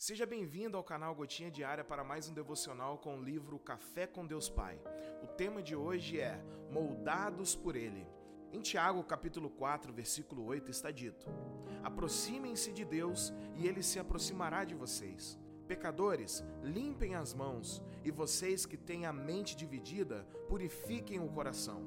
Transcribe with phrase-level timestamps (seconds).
[0.00, 4.26] Seja bem-vindo ao canal Gotinha Diária para mais um devocional com o livro Café com
[4.26, 4.80] Deus Pai.
[5.22, 6.42] O tema de hoje é
[6.72, 8.06] Moldados por Ele.
[8.50, 11.26] Em Tiago, capítulo 4, versículo 8 está dito:
[11.82, 15.38] Aproximem-se de Deus e ele se aproximará de vocês.
[15.68, 21.84] Pecadores, limpem as mãos, e vocês que têm a mente dividida, purifiquem o coração.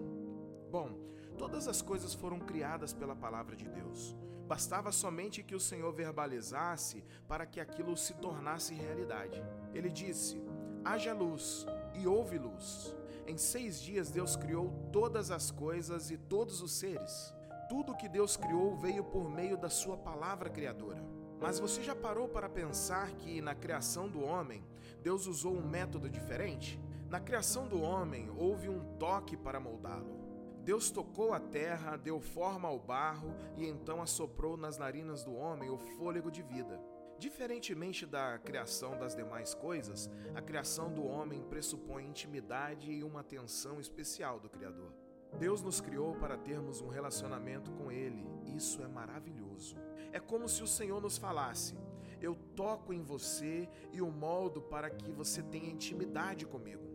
[0.69, 0.99] Bom,
[1.33, 4.15] todas as coisas foram criadas pela palavra de Deus.
[4.47, 9.43] Bastava somente que o Senhor verbalizasse para que aquilo se tornasse realidade.
[9.73, 10.41] Ele disse:
[10.83, 12.95] haja luz, e houve luz.
[13.25, 17.33] Em seis dias Deus criou todas as coisas e todos os seres.
[17.69, 21.03] Tudo que Deus criou veio por meio da Sua palavra criadora.
[21.39, 24.63] Mas você já parou para pensar que na criação do homem,
[25.01, 26.79] Deus usou um método diferente?
[27.09, 30.32] Na criação do homem, houve um toque para moldá-lo.
[30.63, 35.69] Deus tocou a terra, deu forma ao barro e então assoprou nas narinas do homem
[35.69, 36.79] o fôlego de vida.
[37.19, 43.77] Diferentemente da criação das demais coisas, a criação do homem pressupõe intimidade e uma atenção
[43.77, 44.93] especial do Criador.
[45.37, 48.25] Deus nos criou para termos um relacionamento com Ele.
[48.55, 49.75] Isso é maravilhoso.
[50.13, 51.75] É como se o Senhor nos falasse:
[52.21, 56.92] Eu toco em você e o moldo para que você tenha intimidade comigo.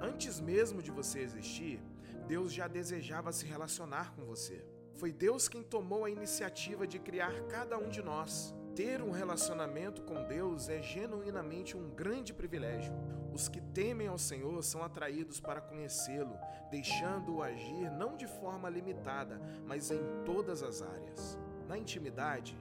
[0.00, 1.80] Antes mesmo de você existir,
[2.26, 4.64] Deus já desejava se relacionar com você.
[4.94, 8.54] Foi Deus quem tomou a iniciativa de criar cada um de nós.
[8.74, 12.92] Ter um relacionamento com Deus é genuinamente um grande privilégio.
[13.32, 16.36] Os que temem ao Senhor são atraídos para conhecê-lo,
[16.70, 21.38] deixando-o agir não de forma limitada, mas em todas as áreas.
[21.66, 22.56] Na intimidade,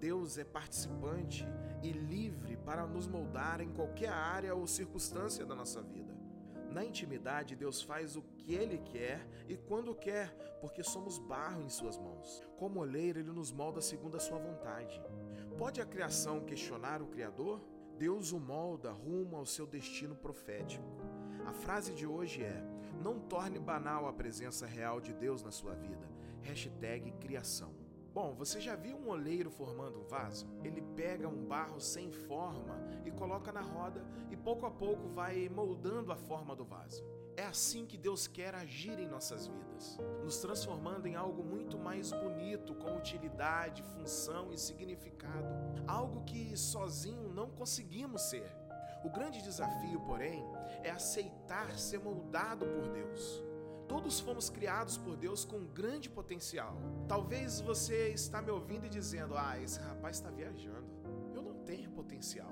[0.00, 1.46] Deus é participante
[1.82, 6.15] e livre para nos moldar em qualquer área ou circunstância da nossa vida.
[6.76, 10.28] Na intimidade, Deus faz o que Ele quer e quando quer,
[10.60, 12.46] porque somos barro em Suas mãos.
[12.58, 15.02] Como oleiro, Ele nos molda segundo a Sua vontade.
[15.56, 17.64] Pode a criação questionar o Criador?
[17.98, 20.84] Deus o molda rumo ao seu destino profético.
[21.46, 22.62] A frase de hoje é:
[23.02, 26.06] Não torne banal a presença real de Deus na sua vida.
[26.42, 27.85] Hashtag criação.
[28.16, 30.46] Bom, você já viu um oleiro formando um vaso?
[30.64, 35.50] Ele pega um barro sem forma e coloca na roda e pouco a pouco vai
[35.50, 37.04] moldando a forma do vaso.
[37.36, 42.10] É assim que Deus quer agir em nossas vidas, nos transformando em algo muito mais
[42.10, 45.54] bonito, com utilidade, função e significado.
[45.86, 48.50] Algo que sozinho não conseguimos ser.
[49.04, 50.42] O grande desafio, porém,
[50.82, 53.44] é aceitar ser moldado por Deus.
[53.88, 56.76] Todos fomos criados por Deus com um grande potencial.
[57.08, 60.86] Talvez você está me ouvindo e dizendo: "Ah, esse rapaz está viajando.
[61.34, 62.50] Eu não tenho potencial".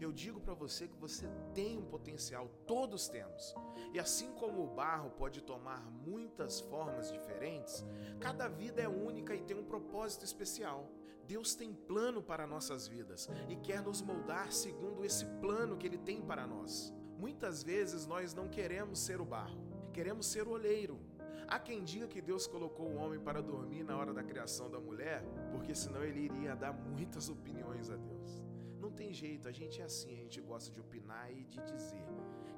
[0.00, 3.54] Eu digo para você que você tem um potencial, todos temos.
[3.92, 7.84] E assim como o barro pode tomar muitas formas diferentes,
[8.20, 10.90] cada vida é única e tem um propósito especial.
[11.24, 15.98] Deus tem plano para nossas vidas e quer nos moldar segundo esse plano que ele
[15.98, 16.92] tem para nós.
[17.16, 20.98] Muitas vezes nós não queremos ser o barro queremos ser oleiro.
[21.46, 24.80] Há quem diga que Deus colocou o homem para dormir na hora da criação da
[24.80, 28.42] mulher, porque senão ele iria dar muitas opiniões a Deus.
[28.80, 32.06] Não tem jeito, a gente é assim, a gente gosta de opinar e de dizer.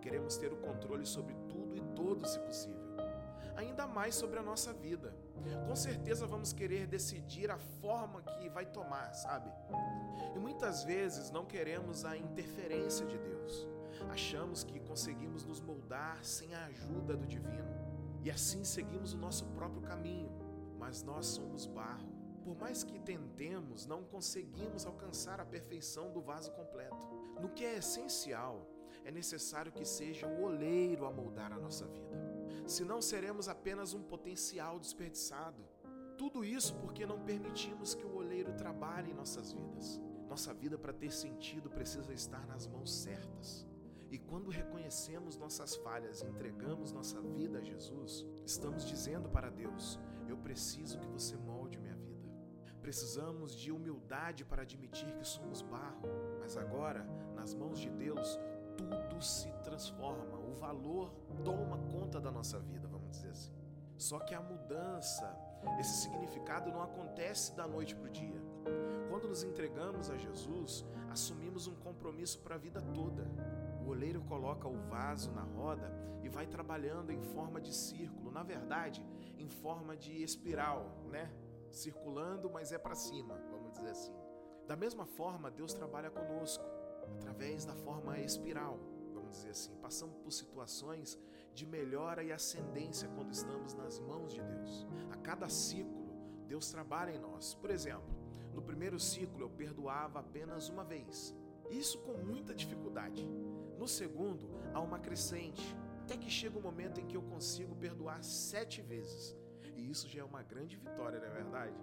[0.00, 2.84] Queremos ter o controle sobre tudo e todos, se possível.
[3.56, 5.14] Ainda mais sobre a nossa vida.
[5.66, 9.50] Com certeza vamos querer decidir a forma que vai tomar, sabe?
[10.34, 13.73] E muitas vezes não queremos a interferência de Deus.
[14.10, 17.84] Achamos que conseguimos nos moldar sem a ajuda do divino
[18.24, 20.30] e assim seguimos o nosso próprio caminho,
[20.78, 22.08] mas nós somos barro.
[22.42, 26.96] Por mais que tentemos, não conseguimos alcançar a perfeição do vaso completo.
[27.40, 28.66] No que é essencial,
[29.04, 32.16] é necessário que seja o oleiro a moldar a nossa vida.
[32.66, 35.62] Senão seremos apenas um potencial desperdiçado.
[36.16, 40.00] Tudo isso porque não permitimos que o oleiro trabalhe em nossas vidas.
[40.28, 43.66] Nossa vida, para ter sentido, precisa estar nas mãos certas.
[44.14, 49.98] E quando reconhecemos nossas falhas entregamos nossa vida a Jesus, estamos dizendo para Deus:
[50.28, 52.30] Eu preciso que você molde minha vida.
[52.80, 56.08] Precisamos de humildade para admitir que somos barro,
[56.38, 57.02] mas agora,
[57.34, 58.38] nas mãos de Deus,
[58.76, 61.12] tudo se transforma, o valor
[61.42, 63.63] toma conta da nossa vida, vamos dizer assim.
[63.96, 65.36] Só que a mudança,
[65.78, 68.42] esse significado não acontece da noite para o dia.
[69.08, 73.24] Quando nos entregamos a Jesus, assumimos um compromisso para a vida toda.
[73.84, 75.92] O oleiro coloca o vaso na roda
[76.22, 79.04] e vai trabalhando em forma de círculo, na verdade,
[79.38, 81.30] em forma de espiral, né?
[81.70, 84.12] Circulando, mas é para cima, vamos dizer assim.
[84.66, 86.64] Da mesma forma, Deus trabalha conosco,
[87.16, 88.78] através da forma espiral,
[89.12, 89.76] vamos dizer assim.
[89.76, 91.18] Passamos por situações
[91.54, 94.86] de melhora e ascendência quando estamos nas mãos de Deus.
[95.10, 96.04] A cada ciclo,
[96.46, 97.54] Deus trabalha em nós.
[97.54, 98.14] Por exemplo,
[98.52, 101.34] no primeiro ciclo eu perdoava apenas uma vez.
[101.70, 103.26] Isso com muita dificuldade.
[103.78, 107.74] No segundo, há uma crescente, até que chega o um momento em que eu consigo
[107.74, 109.36] perdoar sete vezes.
[109.76, 111.74] E isso já é uma grande vitória, não é verdade?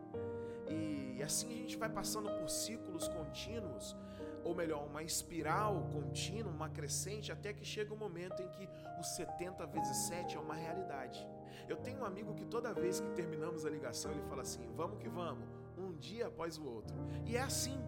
[0.70, 3.96] E assim a gente vai passando por ciclos contínuos,
[4.44, 8.68] ou melhor, uma espiral contínua, uma crescente, até que chega o um momento em que
[9.00, 11.28] o 70 vezes 7 é uma realidade.
[11.68, 14.98] Eu tenho um amigo que toda vez que terminamos a ligação, ele fala assim: vamos
[15.00, 15.48] que vamos,
[15.78, 16.96] um dia após o outro.
[17.26, 17.80] E é assim,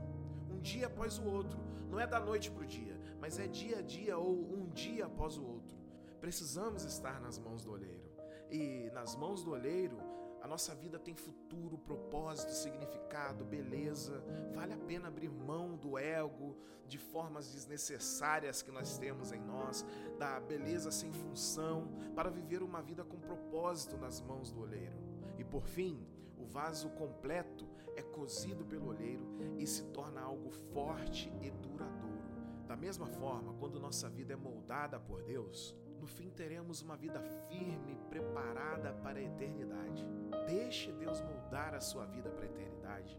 [0.49, 1.59] um dia após o outro.
[1.89, 5.05] Não é da noite para o dia, mas é dia a dia ou um dia
[5.05, 5.77] após o outro.
[6.19, 8.01] Precisamos estar nas mãos do olheiro.
[8.49, 9.97] E nas mãos do olheiro,
[10.43, 14.21] a nossa vida tem futuro, propósito, significado, beleza.
[14.53, 19.85] Vale a pena abrir mão do ego, de formas desnecessárias que nós temos em nós,
[20.19, 24.97] da beleza sem função, para viver uma vida com propósito nas mãos do olheiro.
[25.37, 26.05] E por fim,
[26.37, 27.65] o vaso completo
[27.95, 29.25] é cozido pelo olheiro
[29.57, 32.21] e se torna algo forte e duradouro.
[32.67, 35.73] Da mesma forma, quando nossa vida é moldada por Deus,
[36.03, 40.05] no fim teremos uma vida firme, preparada para a eternidade.
[40.45, 43.17] Deixe Deus moldar a sua vida para a eternidade.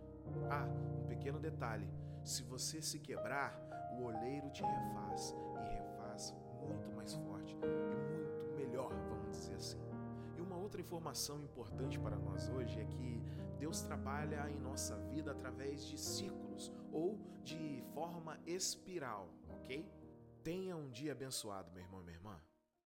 [0.50, 0.68] Ah,
[1.00, 1.88] um pequeno detalhe:
[2.22, 3.58] se você se quebrar,
[3.98, 9.80] o olheiro te refaz e refaz muito mais forte e muito melhor, vamos dizer assim.
[10.36, 13.22] E uma outra informação importante para nós hoje é que
[13.58, 19.90] Deus trabalha em nossa vida através de ciclos ou de forma espiral, ok?
[20.42, 22.38] Tenha um dia abençoado, meu irmão e minha irmã.